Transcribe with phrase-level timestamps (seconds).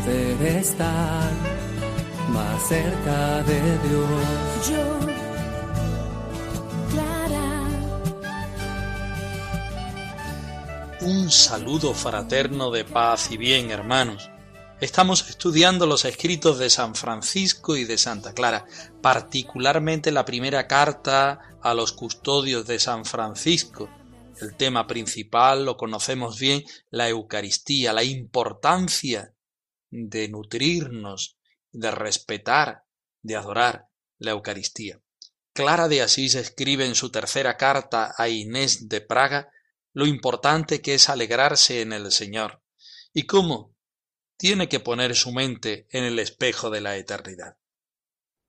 [0.00, 1.30] Poder estar
[2.30, 4.68] más cerca de Dios.
[4.70, 5.00] Yo,
[6.90, 7.64] Clara,
[11.02, 14.30] Un saludo fraterno de paz y bien, hermanos.
[14.80, 18.64] Estamos estudiando los escritos de San Francisco y de Santa Clara,
[19.02, 23.90] particularmente la primera carta a los custodios de San Francisco.
[24.40, 29.34] El tema principal lo conocemos bien, la Eucaristía, la importancia
[29.90, 31.38] de nutrirnos,
[31.72, 32.84] de respetar,
[33.22, 33.88] de adorar
[34.18, 35.00] la Eucaristía.
[35.52, 39.50] Clara de Asís escribe en su tercera carta a Inés de Praga
[39.92, 42.62] lo importante que es alegrarse en el Señor
[43.12, 43.74] y cómo
[44.36, 47.58] tiene que poner su mente en el espejo de la eternidad.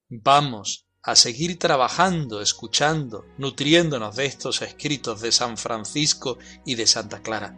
[0.08, 7.22] Vamos a seguir trabajando, escuchando, nutriéndonos de estos escritos de San Francisco y de Santa
[7.22, 7.58] Clara.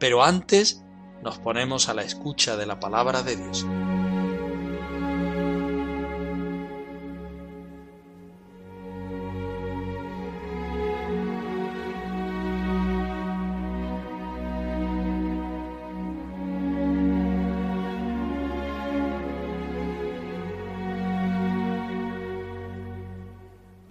[0.00, 0.82] Pero antes
[1.22, 3.66] nos ponemos a la escucha de la palabra de Dios.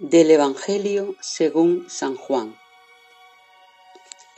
[0.00, 2.56] Del Evangelio según San Juan.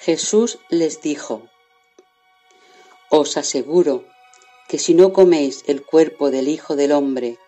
[0.01, 1.50] Jesús les dijo,
[3.11, 4.07] Os aseguro
[4.69, 7.39] que si no coméis el cuerpo del Hijo del Hombre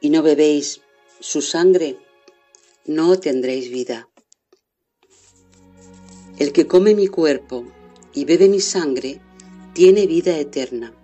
[0.00, 0.82] y no bebéis
[1.18, 1.98] su sangre,
[2.86, 4.08] no tendréis vida.
[6.38, 7.64] El que come mi cuerpo
[8.14, 9.20] y bebe mi sangre
[9.74, 10.94] tiene vida eterna,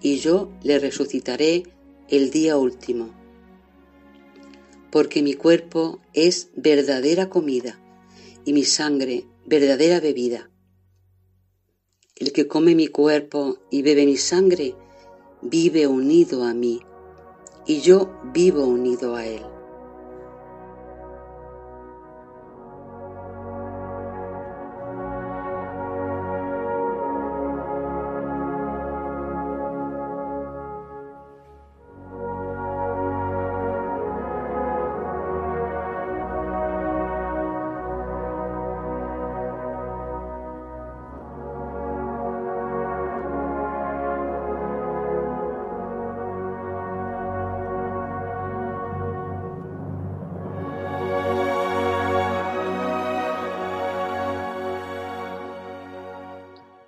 [0.00, 1.62] y yo le resucitaré
[2.08, 3.24] el día último
[4.94, 7.80] porque mi cuerpo es verdadera comida
[8.44, 10.50] y mi sangre verdadera bebida.
[12.24, 14.74] El que come mi cuerpo y bebe mi sangre
[15.42, 16.80] vive unido a mí
[17.66, 19.42] y yo vivo unido a él.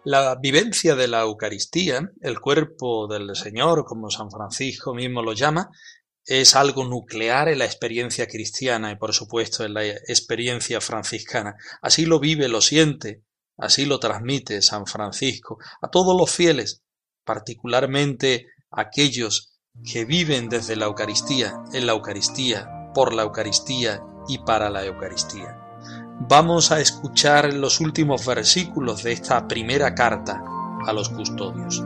[0.08, 5.68] La vivencia de la Eucaristía, el cuerpo del Señor, como San Francisco mismo lo llama,
[6.24, 11.56] es algo nuclear en la experiencia cristiana y por supuesto en la experiencia franciscana.
[11.82, 13.24] Así lo vive, lo siente,
[13.56, 16.84] así lo transmite San Francisco a todos los fieles,
[17.24, 19.58] particularmente aquellos
[19.92, 25.65] que viven desde la Eucaristía, en la Eucaristía, por la Eucaristía y para la Eucaristía.
[26.18, 30.42] Vamos a escuchar los últimos versículos de esta primera carta
[30.86, 31.84] a los custodios.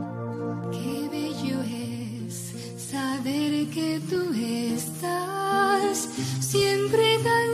[0.71, 2.53] qué bello es
[2.89, 6.09] saber que tú estás
[6.39, 7.50] siempre tan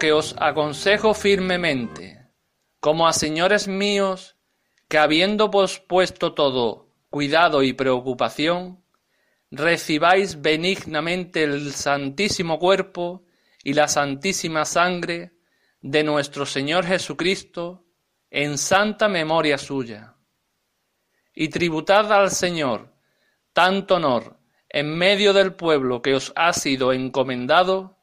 [0.00, 2.26] que os aconsejo firmemente,
[2.80, 4.36] como a señores míos,
[4.88, 8.82] que habiendo pospuesto todo cuidado y preocupación,
[9.50, 13.24] recibáis benignamente el santísimo cuerpo
[13.62, 15.32] y la santísima sangre
[15.80, 17.84] de nuestro Señor Jesucristo
[18.30, 20.16] en santa memoria suya.
[21.34, 22.94] Y tributad al Señor
[23.52, 24.38] tanto honor
[24.68, 27.99] en medio del pueblo que os ha sido encomendado,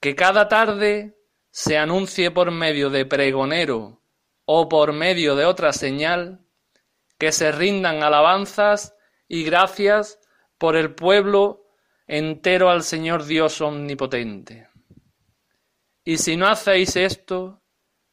[0.00, 1.16] que cada tarde
[1.50, 4.02] se anuncie por medio de pregonero
[4.44, 6.40] o por medio de otra señal,
[7.18, 8.94] que se rindan alabanzas
[9.26, 10.20] y gracias
[10.56, 11.66] por el pueblo
[12.06, 14.68] entero al Señor Dios omnipotente.
[16.04, 17.60] Y si no hacéis esto,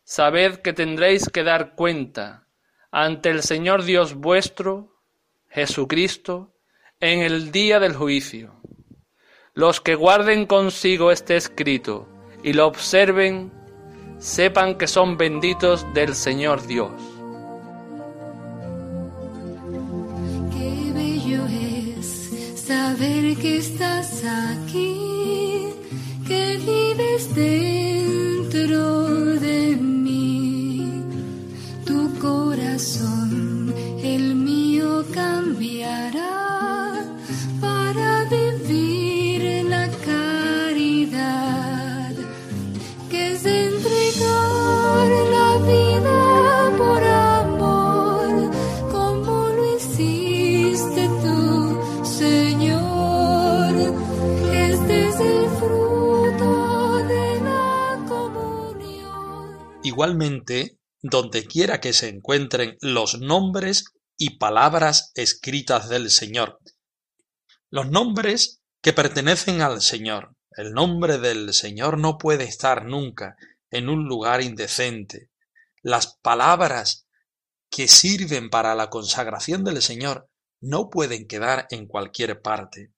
[0.04, 2.48] sabed que tendréis que dar cuenta
[2.92, 5.02] ante el Señor Dios vuestro,
[5.50, 6.54] Jesucristo,
[7.00, 8.55] en el día del juicio.
[9.57, 12.10] Los que guarden consigo este escrito
[12.44, 13.54] y lo observen,
[14.19, 16.92] sepan que son benditos del Señor Dios.
[20.52, 25.69] Qué bello es saber que estás aquí,
[26.28, 27.34] que vives
[59.96, 63.86] Igualmente, donde quiera que se encuentren los nombres
[64.18, 66.60] y palabras escritas del Señor.
[67.70, 70.36] Los nombres que pertenecen al Señor.
[70.52, 73.38] El nombre del Señor no puede estar nunca
[73.72, 75.30] en un lugar indecente.
[75.82, 77.08] Las palabras
[77.70, 80.28] que sirven para la consagración del Señor
[80.60, 82.92] no pueden quedar en cualquier parte.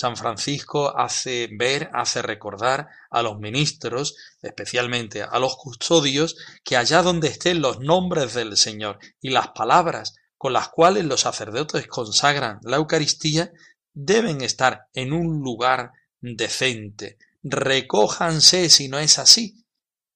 [0.00, 7.02] San Francisco hace ver, hace recordar a los ministros, especialmente a los custodios, que allá
[7.02, 12.60] donde estén los nombres del Señor y las palabras con las cuales los sacerdotes consagran
[12.62, 13.52] la Eucaristía,
[13.92, 15.90] deben estar en un lugar
[16.22, 17.18] decente.
[17.42, 19.66] Recójanse si no es así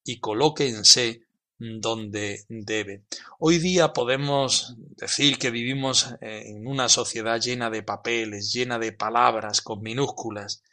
[0.03, 1.24] y colóquense
[1.57, 3.05] donde deben.
[3.39, 9.61] Hoy día podemos decir que vivimos en una sociedad llena de papeles, llena de palabras
[9.61, 10.63] con minúsculas,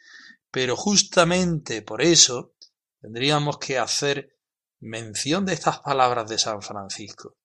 [0.51, 2.53] pero justamente por eso
[3.01, 4.35] tendríamos que hacer
[4.79, 7.37] mención de estas palabras de San Francisco,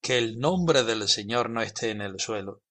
[0.00, 2.62] que el nombre del Señor no esté en el suelo,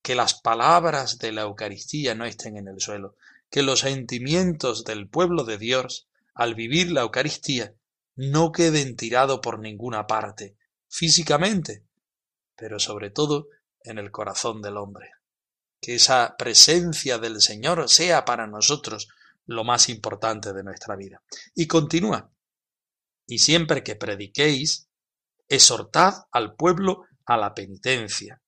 [0.00, 3.16] que las palabras de la Eucaristía no estén en el suelo,
[3.50, 7.74] que los sentimientos del pueblo de Dios al vivir la Eucaristía
[8.16, 10.56] no queden tirados por ninguna parte,
[10.88, 11.84] físicamente,
[12.56, 13.48] pero sobre todo
[13.82, 15.10] en el corazón del hombre.
[15.80, 19.08] Que esa presencia del Señor sea para nosotros
[19.44, 21.22] lo más importante de nuestra vida.
[21.54, 22.32] Y continúa.
[23.26, 24.88] Y siempre que prediquéis,
[25.48, 28.40] exhortad al pueblo a la penitencia.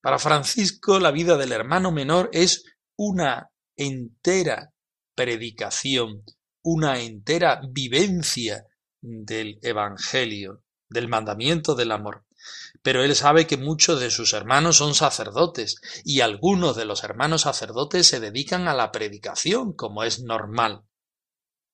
[0.00, 2.64] Para Francisco la vida del hermano menor es
[2.96, 4.72] una entera
[5.14, 6.24] predicación,
[6.62, 8.66] una entera vivencia
[9.00, 12.24] del Evangelio, del mandamiento del amor.
[12.82, 17.42] Pero él sabe que muchos de sus hermanos son sacerdotes y algunos de los hermanos
[17.42, 20.84] sacerdotes se dedican a la predicación, como es normal.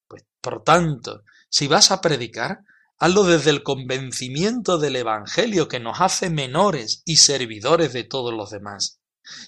[0.08, 2.60] Pues, por tanto, si vas a predicar,
[2.98, 8.50] hazlo desde el convencimiento del Evangelio que nos hace menores y servidores de todos los
[8.50, 9.00] demás.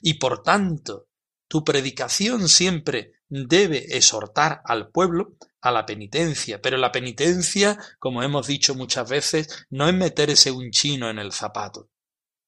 [0.03, 1.09] Y por tanto,
[1.49, 8.47] tu predicación siempre debe exhortar al pueblo a la penitencia, pero la penitencia, como hemos
[8.47, 11.89] dicho muchas veces, no es meterse un chino en el zapato,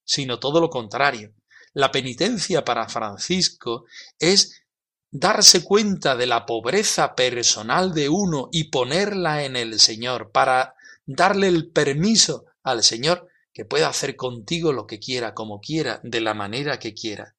[0.05, 1.33] sino todo lo contrario.
[1.73, 3.87] La penitencia para Francisco
[4.19, 4.67] es
[5.11, 10.75] darse cuenta de la pobreza personal de uno y ponerla en el Señor para
[11.07, 16.21] darle el permiso al Señor que pueda hacer contigo lo que quiera, como quiera, de
[16.21, 17.35] la manera que quiera.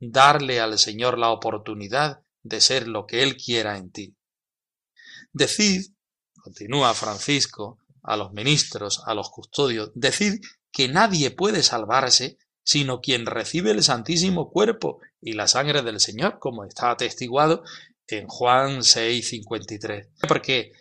[0.00, 4.16] Darle al Señor la oportunidad de ser lo que Él quiera en ti.
[5.32, 5.92] Decid,
[6.42, 13.26] continúa Francisco, a los ministros, a los custodios, decid que nadie puede salvarse sino quien
[13.26, 17.64] recibe el santísimo cuerpo y la sangre del Señor, como está atestiguado
[18.06, 20.10] en Juan 6:53.
[20.28, 20.72] Porque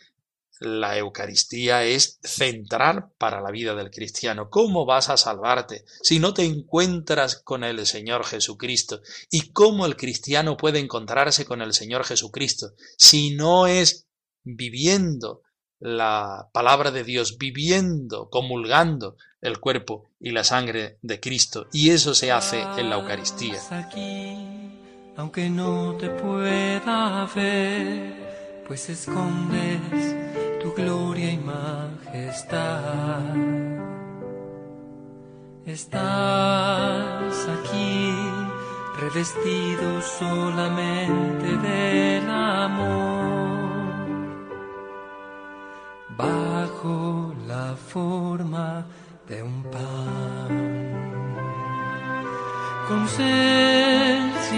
[0.59, 4.51] la Eucaristía es central para la vida del cristiano.
[4.51, 9.01] ¿Cómo vas a salvarte si no te encuentras con el Señor Jesucristo?
[9.31, 14.07] ¿Y cómo el cristiano puede encontrarse con el Señor Jesucristo si no es
[14.43, 15.41] viviendo
[15.79, 21.67] la palabra de Dios, viviendo, comulgando el cuerpo y la sangre de Cristo.
[21.73, 23.59] Y eso se hace en la Eucaristía.
[23.71, 24.37] Aquí,
[25.17, 30.15] aunque no te pueda ver, pues escondes
[30.61, 33.23] tu gloria y majestad.
[35.65, 38.11] Estás aquí
[38.99, 43.70] revestido solamente del amor,
[49.31, 50.49] de un pan.
[52.87, 54.51] Con sencillez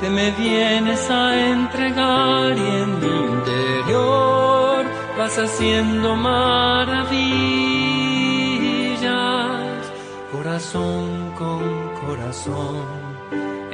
[0.00, 1.22] te me vienes a
[1.54, 4.84] entregar y en mi interior
[5.18, 7.02] vas haciendo maravillas,
[10.30, 11.62] corazón con
[12.06, 12.84] corazón,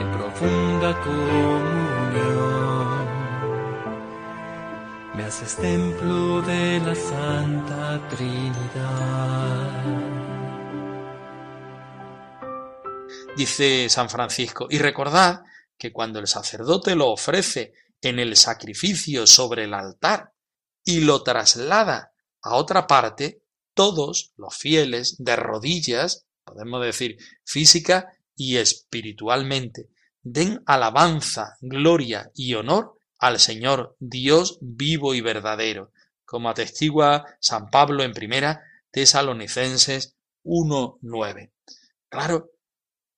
[0.01, 3.02] en profunda comunión.
[5.33, 9.83] Haces templo de la Santa Trinidad.
[13.35, 15.41] Dice San Francisco, y recordad
[15.79, 17.73] que cuando el sacerdote lo ofrece
[18.03, 20.35] en el sacrificio sobre el altar
[20.85, 22.13] y lo traslada
[22.43, 23.41] a otra parte,
[23.73, 29.89] todos los fieles de rodillas, podemos decir física y espiritualmente,
[30.23, 35.93] den alabanza, gloria y honor al Señor Dios vivo y verdadero,
[36.25, 41.53] como atestigua San Pablo en primera Tesalonicenses 1.9.
[42.09, 42.51] Claro,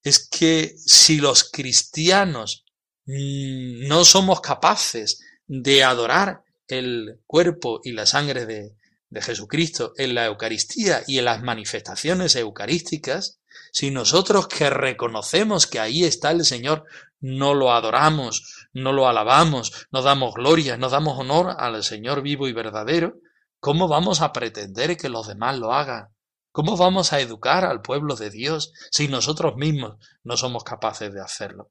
[0.02, 2.66] es que si los cristianos
[3.06, 8.76] mm, no somos capaces de adorar el cuerpo y la sangre de,
[9.08, 13.40] de Jesucristo en la Eucaristía y en las manifestaciones eucarísticas,
[13.72, 16.84] si nosotros que reconocemos que ahí está el Señor,
[17.20, 22.48] no lo adoramos, no lo alabamos, no damos gloria, no damos honor al Señor vivo
[22.48, 23.14] y verdadero,
[23.60, 26.08] ¿cómo vamos a pretender que los demás lo hagan?
[26.50, 31.20] ¿Cómo vamos a educar al pueblo de Dios si nosotros mismos no somos capaces de
[31.20, 31.70] hacerlo?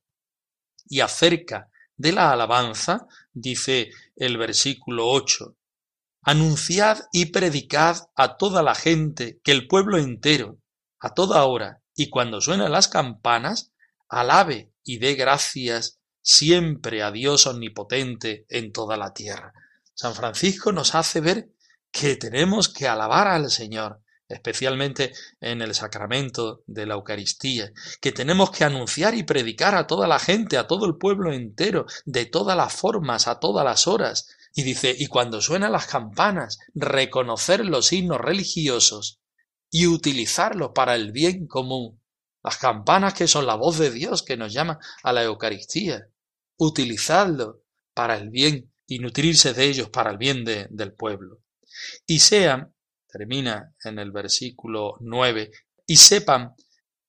[0.86, 5.56] Y acerca de la alabanza, dice el versículo 8,
[6.24, 10.58] Anunciad y predicad a toda la gente que el pueblo entero,
[11.00, 13.74] a toda hora y cuando suenan las campanas,
[14.08, 19.54] alabe y dé gracias siempre a Dios omnipotente en toda la tierra.
[19.94, 21.50] San Francisco nos hace ver
[21.92, 28.50] que tenemos que alabar al Señor, especialmente en el sacramento de la Eucaristía, que tenemos
[28.50, 32.58] que anunciar y predicar a toda la gente, a todo el pueblo entero, de todas
[32.58, 34.30] las formas, a todas las horas.
[34.56, 39.20] Y dice, y cuando suenan las campanas, reconocer los signos religiosos
[39.70, 42.00] y utilizarlos para el bien común.
[42.44, 46.08] Las campanas que son la voz de Dios que nos llama a la Eucaristía.
[46.64, 51.42] Utilizadlo para el bien y nutrirse de ellos para el bien del pueblo.
[52.06, 52.74] Y sean
[53.14, 55.52] termina en el versículo 9,
[55.86, 56.56] y sepan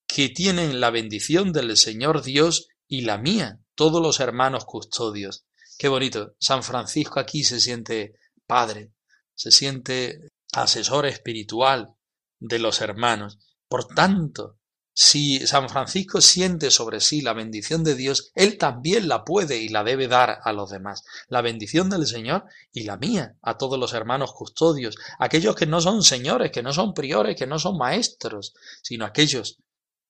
[0.06, 5.46] que tienen la bendición del Señor Dios y la mía, todos los hermanos custodios.
[5.78, 6.34] Qué bonito.
[6.38, 8.92] San Francisco aquí se siente padre,
[9.34, 11.94] se siente asesor espiritual
[12.38, 13.38] de los hermanos.
[13.66, 14.58] Por tanto,
[14.96, 19.68] si San Francisco siente sobre sí la bendición de Dios, él también la puede y
[19.68, 21.02] la debe dar a los demás.
[21.28, 25.80] La bendición del Señor y la mía a todos los hermanos custodios, aquellos que no
[25.80, 29.58] son señores, que no son priores, que no son maestros, sino aquellos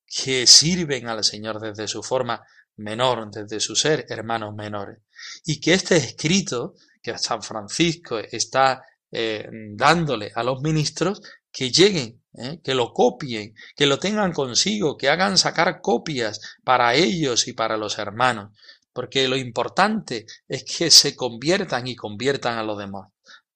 [0.07, 2.43] que sirven al Señor desde su forma
[2.77, 4.99] menor, desde su ser hermanos menores.
[5.47, 11.23] Y que este escrito que San Francisco está eh, dándole a los ministros,
[11.55, 12.61] que lleguen ¿eh?
[12.63, 17.77] que lo copien, que lo tengan consigo, que hagan sacar copias para ellos y para
[17.77, 18.51] los hermanos,
[18.93, 23.09] porque lo importante es que se conviertan y conviertan a los demás.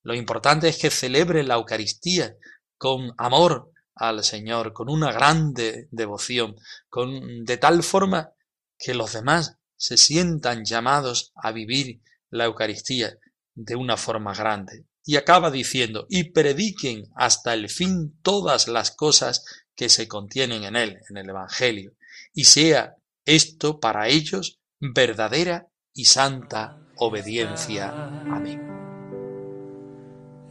[0.02, 2.36] Lo importante es que celebren la Eucaristía
[2.76, 6.54] con amor al Señor, con una grande devoción,
[6.88, 8.30] con de tal forma
[8.78, 12.00] que los demás se sientan llamados a vivir
[12.30, 13.18] la Eucaristía
[13.56, 19.42] de una forma grande y acaba diciendo, y prediquen hasta el fin todas las cosas
[19.74, 21.94] que se contienen en él, en el Evangelio,
[22.34, 27.88] y sea esto para ellos verdadera y santa obediencia.
[27.88, 28.60] Amén.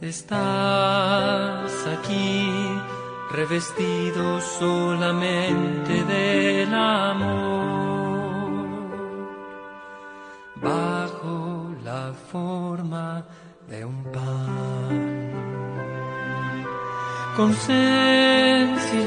[0.00, 2.50] Estás aquí
[3.30, 7.78] revestido solamente del amor,
[10.56, 13.24] bajo la forma
[13.68, 15.32] de un pan.
[17.36, 18.98] Con sencillez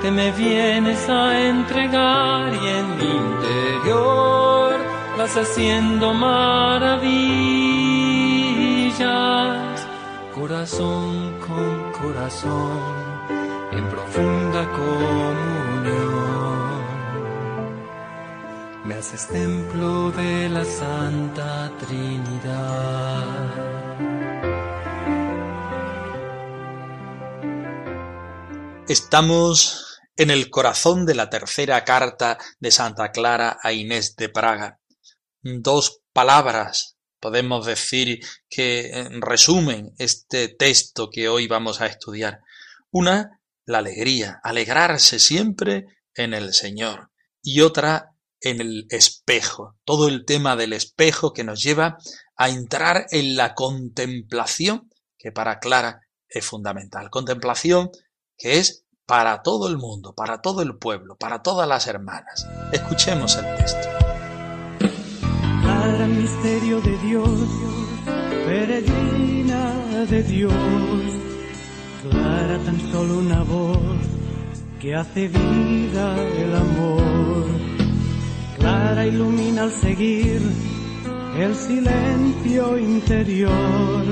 [0.00, 4.74] te me vienes a entregar y en mi interior
[5.18, 7.06] vas haciendo maravillas,
[10.34, 12.80] corazón con corazón,
[13.72, 16.59] en profunda comunión
[18.84, 23.20] me haces templo de la Santa Trinidad.
[28.88, 34.80] Estamos en el corazón de la tercera carta de Santa Clara a Inés de Praga.
[35.42, 42.40] Dos palabras podemos decir que eh, resumen este texto que hoy vamos a estudiar.
[42.90, 45.84] Una, la alegría, alegrarse siempre
[46.14, 47.10] en el Señor.
[47.42, 48.09] Y otra,
[48.40, 49.76] en el espejo.
[49.84, 51.98] Todo el tema del espejo que nos lleva
[52.36, 57.10] a entrar en la contemplación, que para Clara es fundamental.
[57.10, 57.90] Contemplación
[58.38, 62.46] que es para todo el mundo, para todo el pueblo, para todas las hermanas.
[62.72, 63.88] Escuchemos el texto.
[65.62, 67.48] Clara misterio de Dios,
[68.46, 69.74] peregrina
[70.06, 70.52] de Dios,
[72.02, 73.78] clara tan solo una voz
[74.80, 77.69] que hace vida el amor.
[78.60, 80.40] Clara ilumina al seguir
[81.36, 84.04] el silencio interior,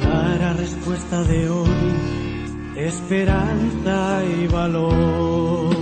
[0.00, 2.14] clara respuesta de hoy
[2.76, 5.74] esperanza y valor.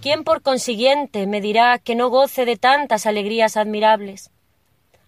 [0.00, 4.30] ¿Quién por consiguiente me dirá que no goce de tantas alegrías admirables?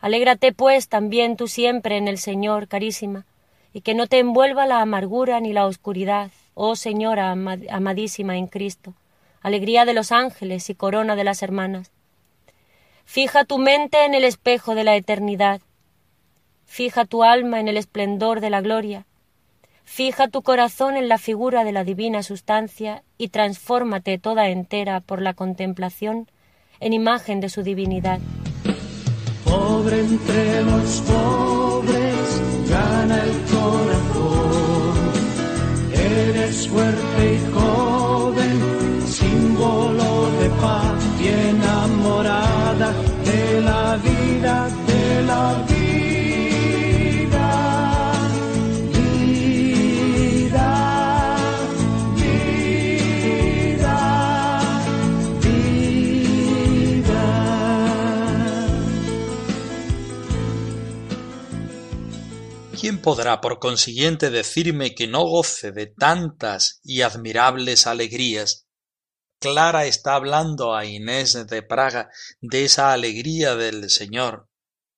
[0.00, 3.24] Alégrate pues también tú siempre en el Señor, carísima,
[3.72, 8.94] y que no te envuelva la amargura ni la oscuridad, oh Señora amadísima en Cristo,
[9.40, 11.92] alegría de los ángeles y corona de las hermanas.
[13.04, 15.60] Fija tu mente en el espejo de la eternidad,
[16.70, 19.04] Fija tu alma en el esplendor de la gloria.
[19.82, 25.20] Fija tu corazón en la figura de la divina sustancia y transfórmate toda entera por
[25.20, 26.28] la contemplación
[26.78, 28.20] en imagen de su divinidad.
[29.44, 33.99] Pobre entre los pobres, gana el corazón.
[36.28, 38.54] Eres fuerte y joven,
[39.06, 42.92] símbolo de paz y enamorada
[43.24, 45.89] de la vida, de la vida.
[62.80, 68.68] ¿Quién podrá por consiguiente decirme que no goce de tantas y admirables alegrías?
[69.38, 72.08] Clara está hablando a Inés de Praga
[72.40, 74.48] de esa alegría del Señor,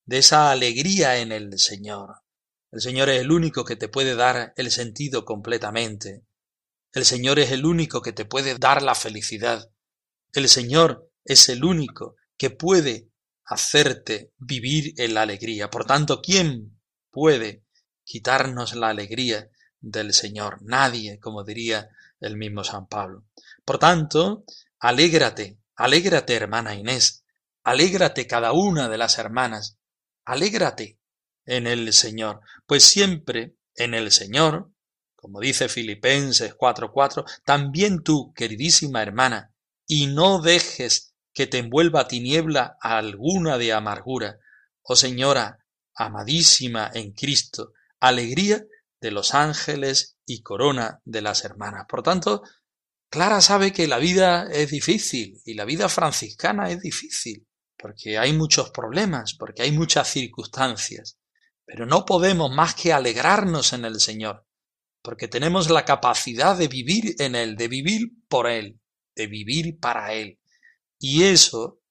[0.05, 2.21] de esa alegría en el Señor.
[2.71, 6.25] El Señor es el único que te puede dar el sentido completamente.
[6.92, 9.73] El Señor es el único que te puede dar la felicidad.
[10.33, 13.09] El Señor es el único que puede
[13.45, 15.68] hacerte vivir en la alegría.
[15.68, 16.79] Por tanto, ¿quién
[17.11, 17.62] puede
[18.05, 20.59] quitarnos la alegría del Señor.
[20.62, 23.25] Nadie, como diría el mismo San Pablo.
[23.65, 24.45] Por tanto,
[24.79, 27.25] alégrate, alégrate, hermana Inés,
[27.65, 29.79] alégrate cada una de las hermanas,
[30.25, 30.99] alégrate
[31.45, 34.71] en el Señor, pues siempre en el Señor,
[35.17, 39.53] como dice Filipenses 4:4, también tú, queridísima hermana,
[39.87, 44.38] y no dejes que te envuelva tiniebla alguna de amargura,
[44.83, 48.65] oh Señora, amadísima en Cristo, alegría
[49.01, 51.87] de los ángeles y corona de las hermanas.
[51.88, 52.43] Por tanto,
[53.09, 57.47] Clara sabe que la vida es difícil y la vida franciscana es difícil,
[57.79, 61.19] porque hay muchos problemas, porque hay muchas circunstancias,
[61.65, 64.47] pero no podemos más que alegrarnos en el Señor,
[65.01, 68.81] porque tenemos la capacidad de vivir en Él, de vivir por Él,
[69.15, 70.41] de vivir para Él.
[70.99, 71.82] Y eso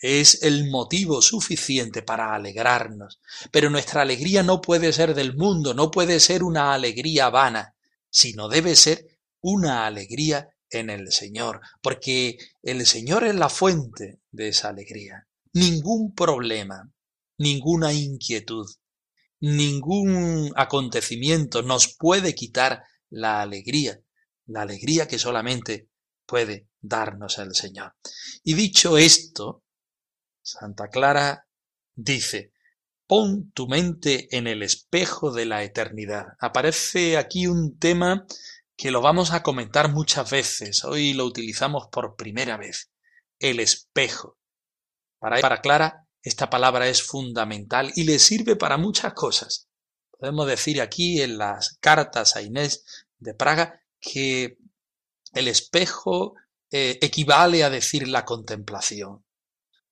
[0.00, 3.20] es el motivo suficiente para alegrarnos.
[3.50, 7.74] Pero nuestra alegría no puede ser del mundo, no puede ser una alegría vana,
[8.08, 9.06] sino debe ser
[9.40, 15.26] una alegría en el Señor, porque el Señor es la fuente de esa alegría.
[15.52, 16.90] Ningún problema,
[17.38, 18.66] ninguna inquietud,
[19.40, 24.00] ningún acontecimiento nos puede quitar la alegría,
[24.46, 25.88] la alegría que solamente
[26.24, 27.94] puede darnos el Señor.
[28.44, 29.64] Y dicho esto,
[30.42, 31.46] Santa Clara
[31.94, 32.52] dice,
[33.06, 36.36] pon tu mente en el espejo de la eternidad.
[36.38, 38.26] Aparece aquí un tema
[38.76, 40.84] que lo vamos a comentar muchas veces.
[40.84, 42.90] Hoy lo utilizamos por primera vez.
[43.38, 44.38] El espejo.
[45.18, 49.68] Para, Clara, esta palabra es fundamental y le sirve para muchas cosas.
[50.10, 54.56] Podemos decir aquí en las cartas a Inés de Praga que
[55.34, 56.34] el espejo
[56.70, 59.24] eh, equivale a decir la contemplación.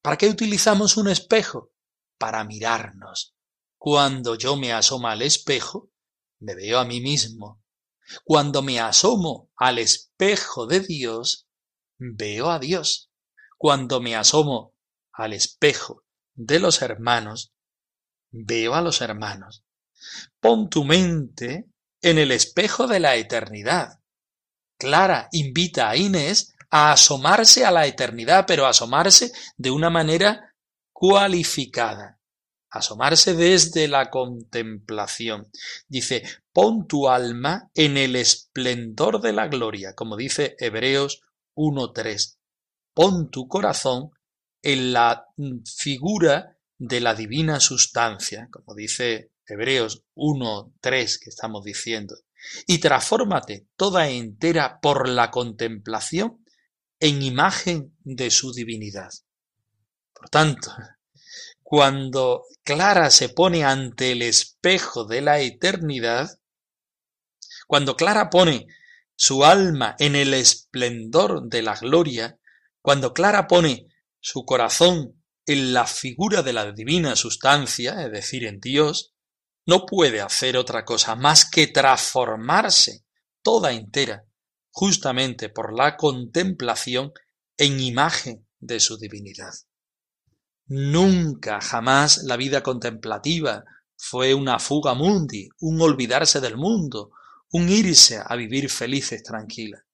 [0.02, 1.72] ¿Para qué utilizamos un espejo?
[2.18, 3.34] Para mirarnos.
[3.76, 5.90] Cuando yo me asomo al espejo,
[6.40, 7.62] me veo a mí mismo.
[8.24, 11.48] Cuando me asomo al espejo de Dios,
[11.98, 13.10] veo a Dios.
[13.56, 14.74] Cuando me asomo
[15.12, 17.52] al espejo de los hermanos,
[18.30, 19.64] veo a los hermanos.
[20.40, 24.00] Pon tu mente en el espejo de la eternidad.
[24.78, 30.54] Clara invita a Inés a asomarse a la eternidad, pero asomarse de una manera
[30.92, 32.20] cualificada,
[32.70, 35.50] asomarse desde la contemplación.
[35.86, 41.22] Dice, pon tu alma en el esplendor de la gloria, como dice Hebreos
[41.54, 42.36] 1.3.
[42.94, 44.10] Pon tu corazón
[44.62, 45.26] en la
[45.64, 52.16] figura de la divina sustancia, como dice Hebreos 1.3 que estamos diciendo,
[52.66, 56.44] y transfórmate toda entera por la contemplación
[57.00, 59.10] en imagen de su divinidad.
[60.12, 60.72] Por tanto,
[61.62, 66.28] cuando Clara se pone ante el espejo de la eternidad,
[67.66, 68.66] cuando Clara pone
[69.14, 72.38] su alma en el esplendor de la gloria,
[72.80, 73.86] cuando Clara pone
[74.20, 79.14] su corazón en la figura de la divina sustancia, es decir, en Dios,
[79.66, 83.04] no puede hacer otra cosa más que transformarse
[83.42, 84.24] toda entera,
[84.78, 87.12] justamente por la contemplación
[87.56, 89.52] en imagen de su divinidad.
[90.66, 93.64] Nunca, jamás la vida contemplativa
[93.96, 97.10] fue una fuga mundi, un olvidarse del mundo,
[97.50, 99.84] un irse a vivir felices tranquila.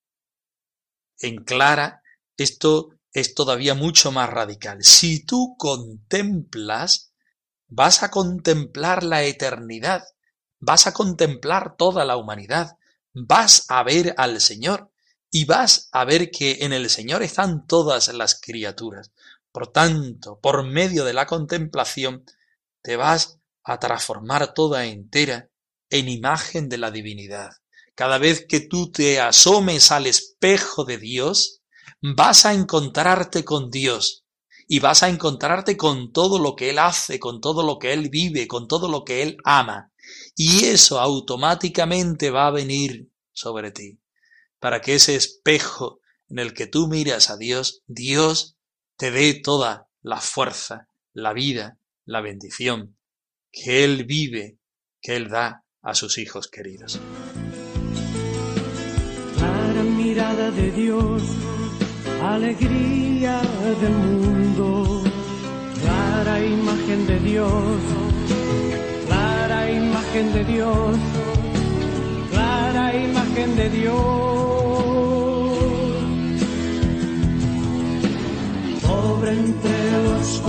[1.19, 2.03] En Clara,
[2.37, 4.85] esto es todavía mucho más radical.
[4.85, 7.15] Si tú contemplas,
[7.69, 10.05] vas a contemplar la eternidad,
[10.59, 12.77] vas a contemplar toda la humanidad,
[13.15, 14.91] vas a ver al Señor
[15.31, 19.13] y vas a ver que en el Señor están todas las criaturas.
[19.51, 22.25] Por tanto, por medio de la contemplación,
[22.83, 25.49] te vas a transformar toda entera
[25.91, 27.51] en imagen de la divinidad.
[27.95, 31.63] Cada vez que tú te asomes al espejo de Dios,
[32.03, 34.25] vas a encontrarte con Dios
[34.67, 38.09] y vas a encontrarte con todo lo que Él hace, con todo lo que Él
[38.09, 39.93] vive, con todo lo que Él ama.
[40.37, 44.01] Y eso automáticamente va a venir sobre ti,
[44.59, 48.57] para que ese espejo en el que tú miras a Dios, Dios
[48.97, 52.97] te dé toda la fuerza, la vida, la bendición
[53.53, 54.59] que Él vive,
[55.01, 57.01] que Él da a sus hijos queridos.
[59.37, 61.23] Clara mirada de Dios,
[62.23, 63.41] alegría
[63.81, 65.05] del mundo,
[65.81, 67.81] clara imagen de Dios,
[70.15, 70.97] imagen de Dios,
[72.31, 73.95] clara imagen de Dios.
[78.87, 80.41] pobre entre los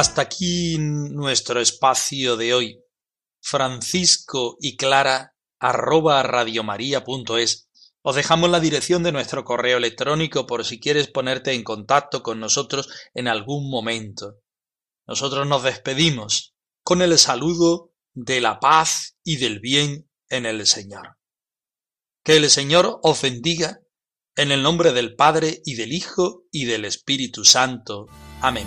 [0.00, 2.82] Hasta aquí nuestro espacio de hoy.
[3.42, 7.68] Francisco y Clara arroba radiomaria.es.
[8.00, 12.40] Os dejamos la dirección de nuestro correo electrónico por si quieres ponerte en contacto con
[12.40, 14.36] nosotros en algún momento.
[15.06, 21.18] Nosotros nos despedimos con el saludo de la paz y del bien en el Señor.
[22.24, 23.80] Que el Señor os bendiga
[24.34, 28.06] en el nombre del Padre y del Hijo y del Espíritu Santo.
[28.40, 28.66] Amén.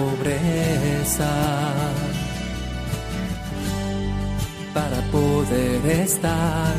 [4.73, 6.75] para poder estar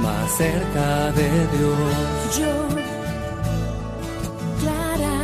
[0.00, 2.38] más cerca de Dios.
[2.38, 2.54] Yo,
[4.60, 5.18] Clara,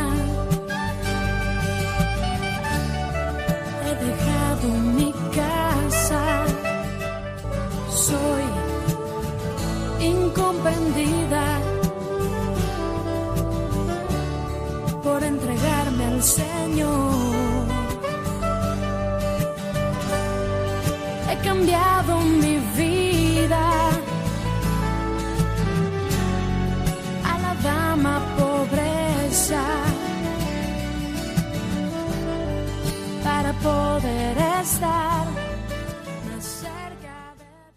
[3.85, 6.43] he dejado mi casa.
[7.89, 8.43] Soy
[10.01, 11.52] incomprendida
[21.43, 23.63] cambiado mi vida.
[27.31, 29.63] A la dama pobreza
[33.23, 34.42] para poder